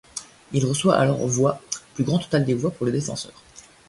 Il 0.51 0.65
reçoit 0.65 0.97
alors 0.97 1.27
voix, 1.27 1.61
plus 1.93 2.03
grand 2.03 2.17
total 2.17 2.43
des 2.43 2.55
voix 2.55 2.71
pour 2.71 2.87
les 2.87 2.91
défenseurs. 2.91 3.39